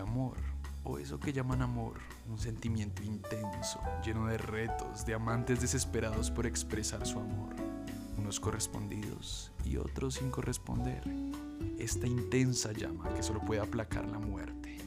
[0.00, 0.36] amor,
[0.84, 1.94] o eso que llaman amor,
[2.28, 7.54] un sentimiento intenso, lleno de retos, de amantes desesperados por expresar su amor,
[8.18, 11.02] unos correspondidos y otros sin corresponder.
[11.78, 14.78] Esta intensa llama que solo puede aplacar la muerte.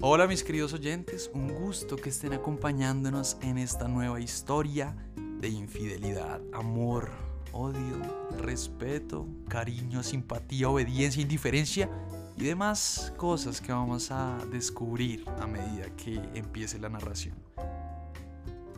[0.00, 4.94] Hola mis queridos oyentes, un gusto que estén acompañándonos en esta nueva historia
[5.40, 7.10] de infidelidad, amor,
[7.52, 8.00] odio,
[8.38, 11.88] respeto, cariño, simpatía, obediencia, indiferencia
[12.36, 17.36] y demás cosas que vamos a descubrir a medida que empiece la narración.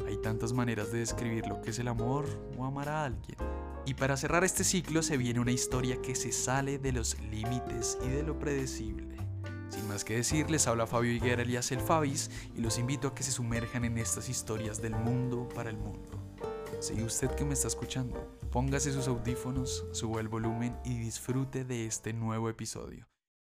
[0.06, 3.36] Hay tantas maneras de describir lo que es el amor o amar a alguien.
[3.86, 7.98] Y para cerrar este ciclo se viene una historia que se sale de los límites
[8.04, 9.16] y de lo predecible.
[9.68, 13.14] Sin más que decir, les habla Fabio Higuera alias el Fabis y los invito a
[13.14, 16.10] que se sumerjan en estas historias del mundo para el mundo.
[16.80, 21.86] Si usted que me está escuchando, póngase sus audífonos, suba el volumen y disfrute de
[21.86, 23.06] este nuevo episodio.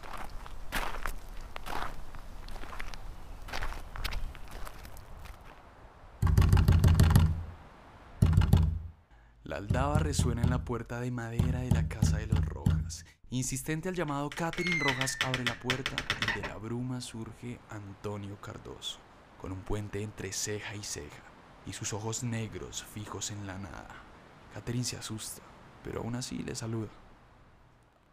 [9.43, 13.07] La aldaba resuena en la puerta de madera de la casa de los Rojas.
[13.31, 15.97] Insistente al llamado, Catherine Rojas abre la puerta
[16.37, 18.99] y de la bruma surge Antonio Cardoso,
[19.41, 21.23] con un puente entre ceja y ceja
[21.65, 24.10] y sus ojos negros fijos en la nada.
[24.55, 25.43] Catherine se asusta,
[25.85, 26.89] pero aún así le saluda.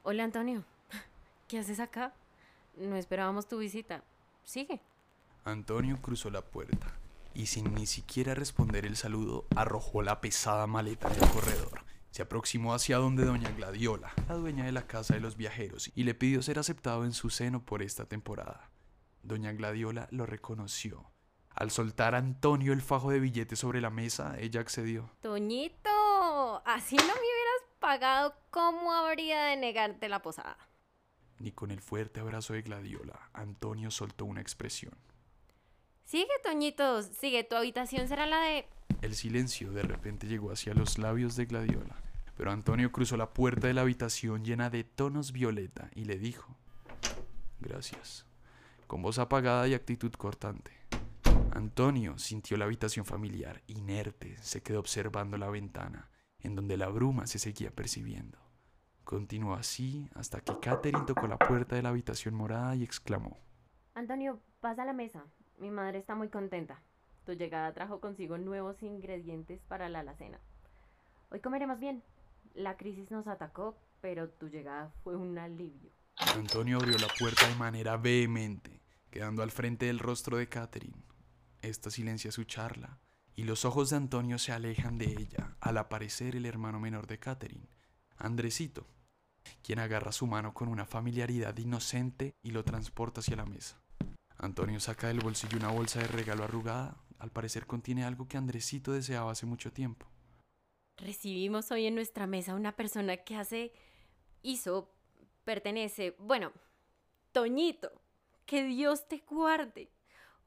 [0.03, 0.63] Hola Antonio,
[1.47, 2.13] ¿qué haces acá?
[2.75, 4.03] No esperábamos tu visita.
[4.43, 4.81] Sigue.
[5.43, 6.93] Antonio cruzó la puerta
[7.37, 11.81] y sin ni siquiera responder el saludo, arrojó la pesada maleta en el corredor.
[12.09, 16.03] Se aproximó hacia donde doña Gladiola, la dueña de la casa de los viajeros, y
[16.03, 18.71] le pidió ser aceptado en su seno por esta temporada.
[19.21, 21.11] Doña Gladiola lo reconoció.
[21.53, 25.11] Al soltar a Antonio el fajo de billetes sobre la mesa, ella accedió.
[25.21, 25.89] Toñito,
[26.77, 30.57] así no me hubieras pagado, ¿cómo habría de negarte la posada?
[31.39, 34.93] Ni con el fuerte abrazo de Gladiola, Antonio soltó una expresión.
[36.05, 38.67] Sigue, Toñito, sigue, tu habitación será la de...
[39.01, 41.95] El silencio de repente llegó hacia los labios de Gladiola,
[42.37, 46.55] pero Antonio cruzó la puerta de la habitación llena de tonos violeta y le dijo,
[47.59, 48.27] Gracias,
[48.85, 50.71] con voz apagada y actitud cortante.
[51.51, 56.07] Antonio sintió la habitación familiar, inerte, se quedó observando la ventana,
[56.41, 58.37] en donde la bruma se seguía percibiendo.
[59.03, 63.37] Continuó así hasta que Catherine tocó la puerta de la habitación morada y exclamó,
[63.93, 65.25] Antonio, pasa a la mesa.
[65.57, 66.81] Mi madre está muy contenta.
[67.25, 70.39] Tu llegada trajo consigo nuevos ingredientes para la alacena.
[71.31, 72.03] Hoy comeremos bien.
[72.53, 75.91] La crisis nos atacó, pero tu llegada fue un alivio.
[76.35, 81.03] Antonio abrió la puerta de manera vehemente, quedando al frente del rostro de Catherine.
[81.61, 82.99] Esta silencia su charla,
[83.37, 87.19] y los ojos de Antonio se alejan de ella al aparecer el hermano menor de
[87.19, 87.69] Catherine,
[88.17, 88.87] Andresito,
[89.61, 93.79] quien agarra su mano con una familiaridad inocente y lo transporta hacia la mesa.
[94.37, 96.97] Antonio saca del bolsillo una bolsa de regalo arrugada.
[97.19, 100.07] Al parecer contiene algo que Andresito deseaba hace mucho tiempo.
[100.97, 103.71] Recibimos hoy en nuestra mesa una persona que hace,
[104.41, 104.91] hizo,
[105.43, 106.51] pertenece, bueno,
[107.33, 107.91] Toñito,
[108.47, 109.91] que Dios te guarde.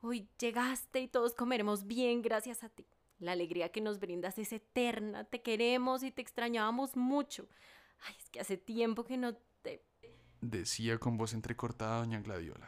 [0.03, 2.87] Hoy llegaste y todos comeremos bien gracias a ti.
[3.19, 7.47] La alegría que nos brindas es eterna, te queremos y te extrañábamos mucho.
[8.06, 9.84] Ay, es que hace tiempo que no te...
[10.41, 12.66] Decía con voz entrecortada doña Gladiola.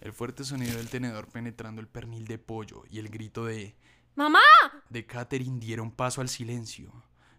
[0.00, 3.76] El fuerte sonido del tenedor penetrando el pernil de pollo y el grito de
[4.16, 4.40] ¡Mamá!
[4.90, 6.90] de Catherine dieron paso al silencio,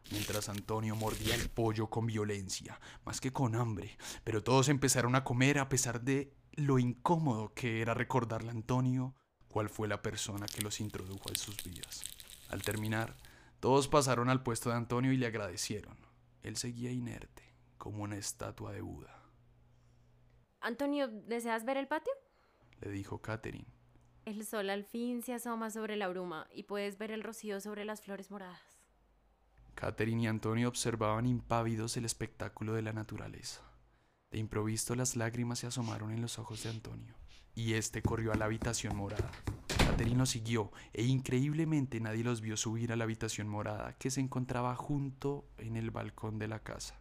[0.09, 5.25] mientras Antonio mordía el pollo con violencia, más que con hambre, pero todos empezaron a
[5.25, 9.15] comer a pesar de lo incómodo que era recordarle a Antonio
[9.47, 12.03] cuál fue la persona que los introdujo en sus vidas.
[12.49, 13.15] Al terminar,
[13.59, 15.95] todos pasaron al puesto de Antonio y le agradecieron.
[16.41, 17.43] Él seguía inerte,
[17.77, 19.21] como una estatua de Buda.
[20.59, 22.13] Antonio, ¿deseas ver el patio?
[22.81, 23.67] Le dijo Catherine.
[24.25, 27.85] El sol al fin se asoma sobre la bruma y puedes ver el rocío sobre
[27.85, 28.59] las flores moradas.
[29.75, 33.61] Catherine y Antonio observaban impávidos el espectáculo de la naturaleza.
[34.31, 37.15] De improviso las lágrimas se asomaron en los ojos de Antonio,
[37.55, 39.31] y éste corrió a la habitación morada.
[39.77, 44.19] Catherine los siguió, e increíblemente nadie los vio subir a la habitación morada que se
[44.19, 46.99] encontraba junto en el balcón de la casa.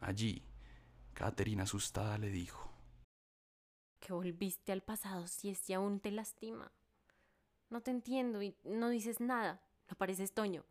[0.00, 0.44] Allí,
[1.14, 2.72] Catherine asustada le dijo,
[4.02, 6.72] que volviste al pasado si este aún te lastima.
[7.70, 9.62] No te entiendo y no dices nada.
[9.88, 10.64] No pareces Toño.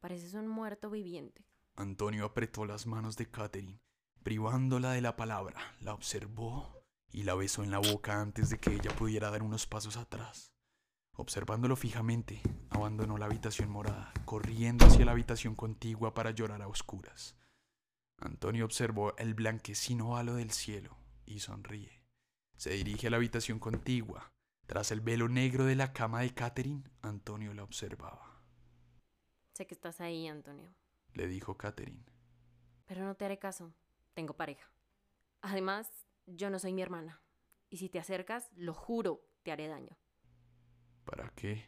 [0.00, 1.44] Pareces un muerto viviente.
[1.76, 3.80] Antonio apretó las manos de Catherine,
[4.22, 8.72] privándola de la palabra, la observó y la besó en la boca antes de que
[8.74, 10.52] ella pudiera dar unos pasos atrás.
[11.14, 12.40] Observándolo fijamente,
[12.70, 17.36] abandonó la habitación morada, corriendo hacia la habitación contigua para llorar a oscuras.
[18.16, 20.96] Antonio observó el blanquecino halo del cielo
[21.26, 22.02] y sonríe.
[22.56, 24.32] Se dirige a la habitación contigua.
[24.66, 28.40] Tras el velo negro de la cama de Catherine, Antonio la observaba.
[29.52, 30.72] Sé que estás ahí, Antonio,
[31.12, 32.04] le dijo Catherine.
[32.86, 33.74] Pero no te haré caso.
[34.14, 34.70] Tengo pareja.
[35.40, 35.88] Además,
[36.26, 37.22] yo no soy mi hermana.
[37.70, 39.96] Y si te acercas, lo juro, te haré daño.
[41.04, 41.66] ¿Para qué?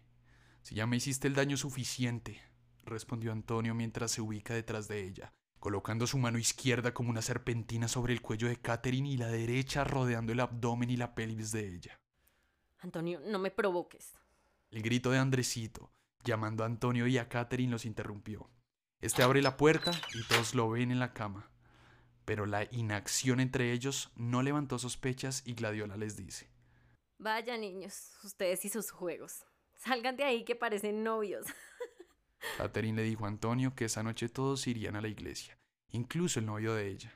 [0.63, 2.41] Si ya me hiciste el daño suficiente,
[2.85, 7.89] respondió Antonio mientras se ubica detrás de ella, colocando su mano izquierda como una serpentina
[7.89, 11.69] sobre el cuello de Catherine y la derecha rodeando el abdomen y la pelvis de
[11.75, 12.01] ella.
[12.79, 14.13] Antonio, no me provoques.
[14.71, 15.91] El grito de Andresito,
[16.23, 18.51] llamando a Antonio y a Catherine, los interrumpió.
[19.01, 21.51] Este abre la puerta y todos lo ven en la cama.
[22.25, 26.49] Pero la inacción entre ellos no levantó sospechas y Gladiola les dice.
[27.19, 29.45] Vaya niños, ustedes y sus juegos.
[29.77, 31.47] Salgan de ahí que parecen novios.
[32.59, 35.59] Catherine le dijo a Antonio que esa noche todos irían a la iglesia,
[35.91, 37.13] incluso el novio de ella.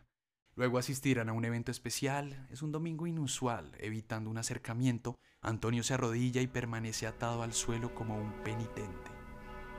[0.59, 2.49] Luego asistirán a un evento especial.
[2.51, 3.77] Es un domingo inusual.
[3.79, 9.13] Evitando un acercamiento, Antonio se arrodilla y permanece atado al suelo como un penitente.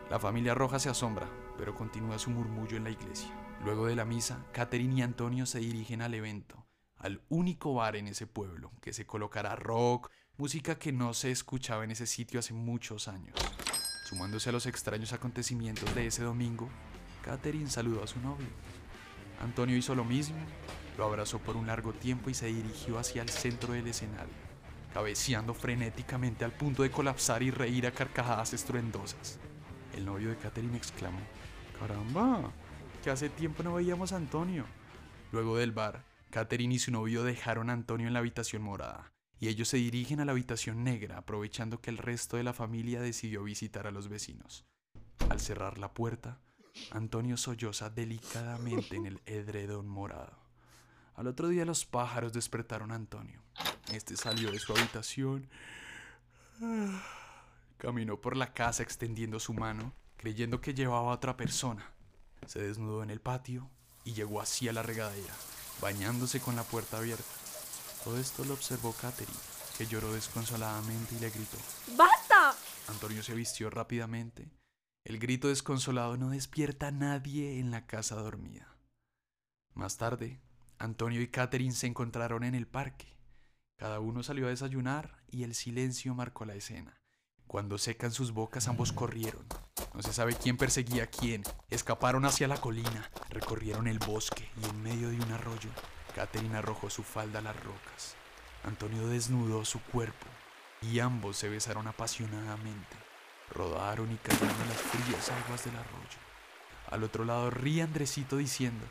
[0.10, 3.30] La familia roja se asombra, pero continúa su murmullo en la iglesia.
[3.64, 6.66] Luego de la misa, Catherine y Antonio se dirigen al evento,
[6.96, 11.84] al único bar en ese pueblo, que se colocará rock, música que no se escuchaba
[11.84, 13.36] en ese sitio hace muchos años.
[14.06, 16.70] Sumándose a los extraños acontecimientos de ese domingo,
[17.22, 18.48] Catherine saludó a su novio.
[19.42, 20.38] Antonio hizo lo mismo,
[20.98, 24.34] lo abrazó por un largo tiempo y se dirigió hacia el centro del escenario,
[24.94, 29.38] cabeceando frenéticamente al punto de colapsar y reír a carcajadas estruendosas.
[29.94, 31.20] El novio de Catherine exclamó,
[31.78, 32.54] ¡Caramba!
[33.12, 34.66] Hace tiempo no veíamos a Antonio.
[35.32, 39.48] Luego del bar, Catherine y su novio dejaron a Antonio en la habitación morada, y
[39.48, 43.44] ellos se dirigen a la habitación negra, aprovechando que el resto de la familia decidió
[43.44, 44.64] visitar a los vecinos.
[45.28, 46.40] Al cerrar la puerta,
[46.92, 50.38] Antonio solloza delicadamente en el edredón morado.
[51.16, 53.42] Al otro día los pájaros despertaron a Antonio.
[53.92, 55.50] Este salió de su habitación,
[57.78, 61.92] caminó por la casa extendiendo su mano, creyendo que llevaba a otra persona.
[62.50, 63.70] Se desnudó en el patio
[64.04, 65.34] y llegó así a la regadera,
[65.82, 67.24] bañándose con la puerta abierta.
[68.04, 69.38] Todo esto lo observó Catherine,
[69.78, 71.58] que lloró desconsoladamente y le gritó.
[71.96, 72.56] ¡Basta!
[72.88, 74.50] Antonio se vistió rápidamente
[75.10, 78.76] el grito desconsolado no despierta a nadie en la casa dormida.
[79.74, 80.40] Más tarde,
[80.78, 83.18] Antonio y Catherine se encontraron en el parque.
[83.78, 87.02] Cada uno salió a desayunar y el silencio marcó la escena.
[87.48, 89.46] Cuando secan sus bocas ambos corrieron.
[89.94, 91.44] No se sabe quién perseguía a quién.
[91.70, 95.70] Escaparon hacia la colina, recorrieron el bosque y en medio de un arroyo,
[96.16, 98.16] Catherine arrojó su falda a las rocas.
[98.64, 100.28] Antonio desnudó su cuerpo
[100.82, 102.98] y ambos se besaron apasionadamente.
[103.54, 106.20] Rodaron y cayeron en las frías aguas del arroyo.
[106.92, 108.86] Al otro lado ríe Andresito diciendo,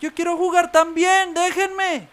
[0.00, 2.08] Yo quiero jugar también, déjenme.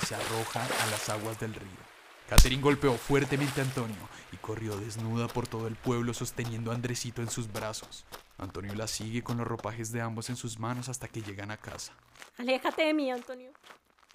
[0.00, 1.88] Y se arroja a las aguas del río.
[2.28, 3.96] Catherine golpeó fuertemente a Antonio
[4.32, 8.04] y corrió desnuda por todo el pueblo sosteniendo a Andresito en sus brazos.
[8.36, 11.56] Antonio la sigue con los ropajes de ambos en sus manos hasta que llegan a
[11.56, 11.94] casa.
[12.36, 13.50] Aléjate de mí, Antonio.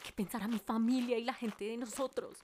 [0.03, 2.37] ¿Qué pensará mi familia y la gente de nosotros?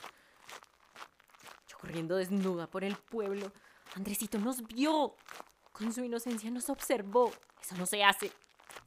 [1.67, 3.51] Yo corriendo desnuda por el pueblo,
[3.95, 5.15] Andresito nos vio.
[5.71, 7.31] Con su inocencia nos observó.
[7.61, 8.31] Eso no se hace.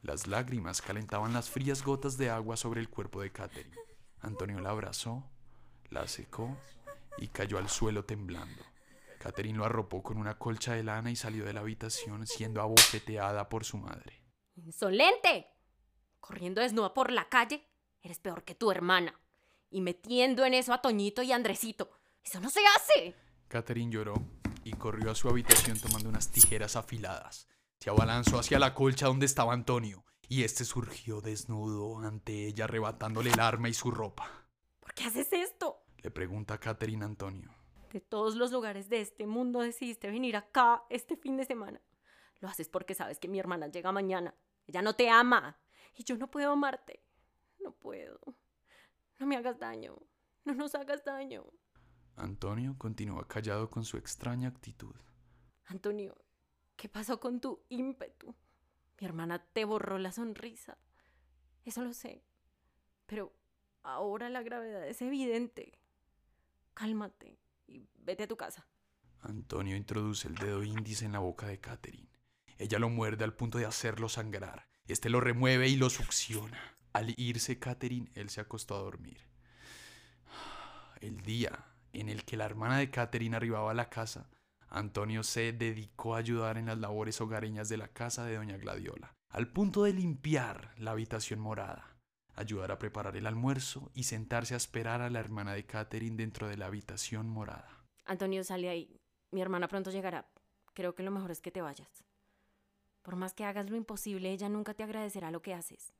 [0.01, 3.75] Las lágrimas calentaban las frías gotas de agua sobre el cuerpo de Catherine.
[4.19, 5.23] Antonio la abrazó,
[5.93, 6.57] la secó
[7.17, 8.63] y cayó al suelo temblando.
[9.19, 13.47] Catherine lo arropó con una colcha de lana y salió de la habitación siendo abofeteada
[13.47, 14.21] por su madre.
[14.55, 15.47] ¡Insolente!
[16.19, 17.65] Corriendo desnuda por la calle,
[18.01, 19.17] eres peor que tu hermana.
[19.69, 21.89] Y metiendo en eso a Toñito y Andresito.
[22.23, 23.15] ¡Eso no se hace!
[23.47, 24.15] Catherine lloró
[24.63, 27.47] y corrió a su habitación tomando unas tijeras afiladas.
[27.79, 33.31] Se abalanzó hacia la colcha donde estaba Antonio, y este surgió desnudo ante ella, arrebatándole
[33.31, 34.47] el arma y su ropa.
[34.79, 35.82] ¿Por qué haces esto?
[36.03, 37.49] Le pregunta Catherine Antonio.
[37.91, 41.81] De todos los lugares de este mundo decidiste venir acá este fin de semana.
[42.39, 44.35] Lo haces porque sabes que mi hermana llega mañana.
[44.67, 45.57] Ella no te ama.
[45.95, 47.01] Y yo no puedo amarte.
[47.59, 48.19] No puedo.
[49.19, 49.95] No me hagas daño.
[50.43, 51.45] No nos hagas daño.
[52.17, 54.95] Antonio continúa callado con su extraña actitud.
[55.65, 56.17] Antonio,
[56.75, 58.35] ¿qué pasó con tu ímpetu?
[58.99, 60.77] Mi hermana te borró la sonrisa.
[61.63, 62.25] Eso lo sé.
[63.05, 63.33] Pero
[63.83, 65.79] ahora la gravedad es evidente.
[66.73, 68.67] Cálmate y vete a tu casa.
[69.21, 72.09] Antonio introduce el dedo índice en la boca de Catherine.
[72.57, 74.67] Ella lo muerde al punto de hacerlo sangrar.
[74.87, 76.77] Este lo remueve y lo succiona.
[76.91, 79.19] Al irse Catherine, él se acostó a dormir.
[80.99, 84.29] El día en el que la hermana de Catherine arribaba a la casa,
[84.69, 89.15] Antonio se dedicó a ayudar en las labores hogareñas de la casa de doña Gladiola,
[89.29, 91.95] al punto de limpiar la habitación morada,
[92.35, 96.47] ayudar a preparar el almuerzo y sentarse a esperar a la hermana de Catherine dentro
[96.47, 97.85] de la habitación morada.
[98.05, 98.99] Antonio, sale ahí.
[99.31, 100.27] Mi hermana pronto llegará.
[100.73, 102.03] Creo que lo mejor es que te vayas.
[103.01, 105.93] Por más que hagas lo imposible, ella nunca te agradecerá lo que haces.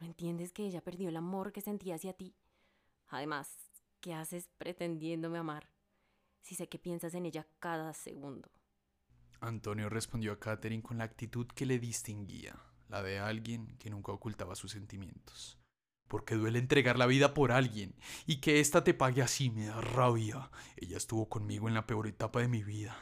[0.00, 2.34] ¿No entiendes que ella perdió el amor que sentía hacia ti?
[3.08, 5.70] Además, ¿qué haces pretendiéndome amar?
[6.40, 8.50] Si sé que piensas en ella cada segundo.
[9.40, 12.56] Antonio respondió a Catherine con la actitud que le distinguía,
[12.88, 15.58] la de alguien que nunca ocultaba sus sentimientos.
[16.08, 17.94] Porque duele entregar la vida por alguien
[18.26, 20.50] y que ésta te pague así me da rabia.
[20.76, 22.96] Ella estuvo conmigo en la peor etapa de mi vida.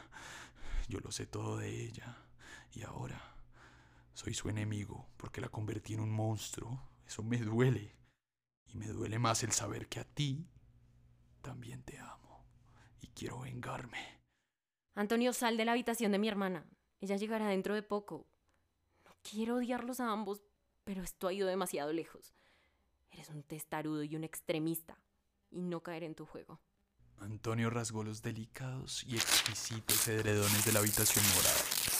[0.87, 2.17] Yo lo sé todo de ella.
[2.71, 3.35] Y ahora
[4.13, 6.89] soy su enemigo porque la convertí en un monstruo.
[7.05, 7.95] Eso me duele.
[8.65, 10.47] Y me duele más el saber que a ti
[11.41, 12.45] también te amo.
[13.01, 14.21] Y quiero vengarme.
[14.95, 16.65] Antonio, sal de la habitación de mi hermana.
[17.01, 18.27] Ella llegará dentro de poco.
[19.23, 20.43] Quiero odiarlos a ambos,
[20.83, 22.33] pero esto ha ido demasiado lejos.
[23.09, 24.97] Eres un testarudo y un extremista.
[25.49, 26.59] Y no caer en tu juego.
[27.19, 31.59] Antonio rasgó los delicados y exquisitos edredones de la habitación morada.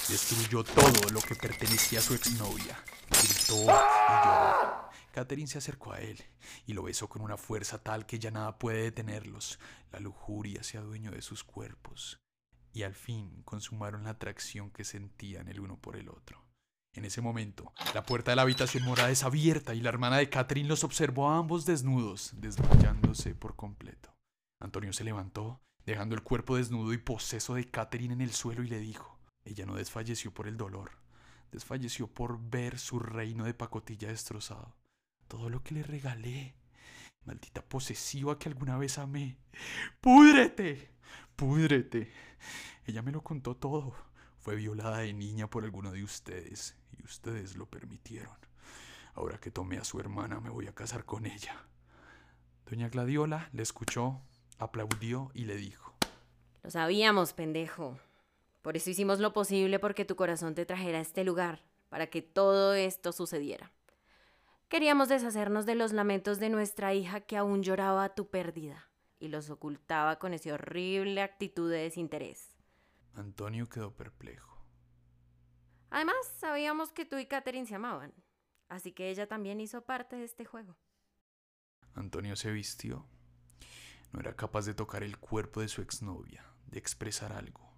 [0.10, 2.84] Destruyó todo lo que pertenecía a su exnovia.
[3.10, 4.90] Gritó y lloró.
[5.14, 6.20] Catherine se acercó a él
[6.66, 9.60] y lo besó con una fuerza tal que ya nada puede detenerlos.
[9.92, 12.20] La lujuria se adueñó de sus cuerpos
[12.74, 16.44] y al fin consumaron la atracción que sentían el uno por el otro.
[16.96, 20.30] En ese momento, la puerta de la habitación morada es abierta y la hermana de
[20.30, 24.16] Catherine los observó a ambos desnudos, desmayándose por completo.
[24.60, 28.68] Antonio se levantó, dejando el cuerpo desnudo y poseso de Catherine en el suelo y
[28.68, 30.92] le dijo, ella no desfalleció por el dolor,
[31.52, 34.76] desfalleció por ver su reino de pacotilla destrozado.
[35.28, 36.56] Todo lo que le regalé,
[37.26, 39.40] maldita posesiva que alguna vez amé.
[40.00, 40.92] ¡Púdrete!
[41.36, 42.12] ¡Púdrete!
[42.86, 43.96] Ella me lo contó todo.
[44.44, 48.36] Fue violada de niña por alguno de ustedes y ustedes lo permitieron.
[49.14, 51.56] Ahora que tomé a su hermana me voy a casar con ella.
[52.70, 54.20] Doña Gladiola le escuchó,
[54.60, 55.94] aplaudió y le dijo.
[56.62, 57.98] Lo sabíamos, pendejo.
[58.62, 62.22] Por eso hicimos lo posible porque tu corazón te trajera a este lugar, para que
[62.22, 63.72] todo esto sucediera.
[64.68, 68.90] Queríamos deshacernos de los lamentos de nuestra hija que aún lloraba tu pérdida
[69.22, 72.53] y los ocultaba con esa horrible actitud de desinterés.
[73.16, 74.64] Antonio quedó perplejo.
[75.90, 78.14] Además, sabíamos que tú y Catherine se amaban,
[78.68, 80.76] así que ella también hizo parte de este juego.
[81.94, 83.06] Antonio se vistió.
[84.12, 87.72] No era capaz de tocar el cuerpo de su exnovia, de expresar algo.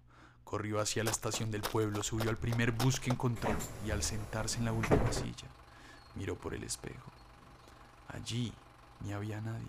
[0.44, 4.58] Corrió hacia la estación del pueblo, subió al primer bus que encontró y al sentarse
[4.58, 5.48] en la última silla,
[6.14, 7.10] miró por el espejo.
[8.08, 8.52] Allí
[9.00, 9.66] ni había nadie.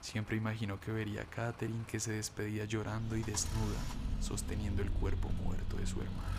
[0.00, 3.78] Siempre imaginó que vería a Catherine que se despedía llorando y desnuda,
[4.20, 6.36] sosteniendo el cuerpo muerto de su hermano.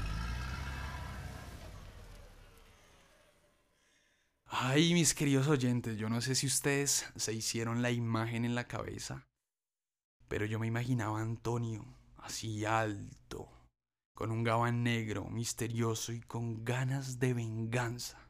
[4.50, 8.68] Ay, mis queridos oyentes, yo no sé si ustedes se hicieron la imagen en la
[8.68, 9.28] cabeza,
[10.28, 11.86] pero yo me imaginaba a Antonio
[12.18, 13.50] así alto,
[14.16, 18.30] con un gabán negro, misterioso y con ganas de venganza.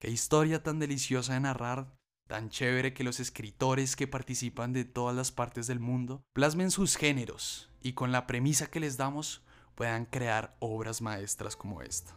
[0.00, 1.94] Qué historia tan deliciosa de narrar,
[2.28, 6.96] tan chévere que los escritores que participan de todas las partes del mundo plasmen sus
[6.96, 9.42] géneros y con la premisa que les damos
[9.74, 12.12] puedan crear obras maestras como esta.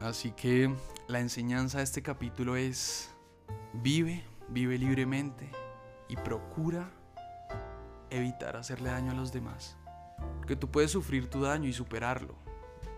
[0.00, 0.74] Así que
[1.08, 3.10] la enseñanza de este capítulo es
[3.72, 5.50] vive, vive libremente
[6.08, 6.90] y procura
[8.10, 9.76] evitar hacerle daño a los demás.
[10.38, 12.34] Porque tú puedes sufrir tu daño y superarlo,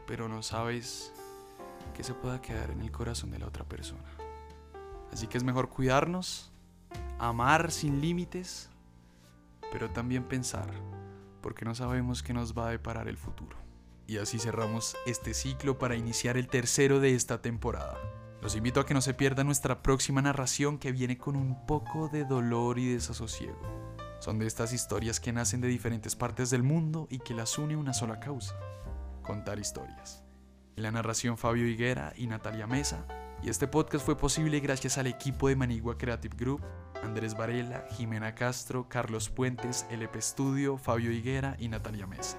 [0.07, 1.13] pero no sabes
[1.95, 4.11] qué se pueda quedar en el corazón de la otra persona.
[5.13, 6.53] Así que es mejor cuidarnos,
[7.19, 8.69] amar sin límites,
[9.73, 10.71] pero también pensar,
[11.47, 13.57] porque no sabemos qué nos va a deparar el futuro.
[14.09, 17.97] Y así cerramos este ciclo para iniciar el tercero de esta temporada.
[18.43, 22.09] Los invito a que no se pierda nuestra próxima narración que viene con un poco
[22.09, 23.61] de dolor y desasosiego.
[24.19, 27.77] Son de estas historias que nacen de diferentes partes del mundo y que las une
[27.77, 28.57] una sola causa,
[29.23, 30.25] contar historias.
[30.75, 33.07] En la narración Fabio Higuera y Natalia Mesa,
[33.41, 36.63] y este podcast fue posible gracias al equipo de Manigua Creative Group,
[37.03, 42.39] Andrés Varela, Jimena Castro, Carlos Puentes, LP Studio, Fabio Higuera y Natalia Mesa.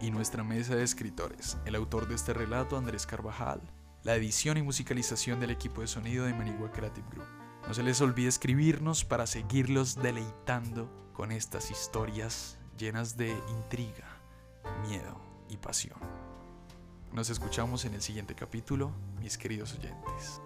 [0.00, 3.60] Y nuestra mesa de escritores, el autor de este relato, Andrés Carvajal,
[4.04, 7.26] la edición y musicalización del equipo de sonido de Manigua Creative Group.
[7.66, 14.06] No se les olvide escribirnos para seguirlos deleitando con estas historias llenas de intriga,
[14.88, 15.98] miedo y pasión.
[17.12, 20.40] Nos escuchamos en el siguiente capítulo, mis queridos oyentes.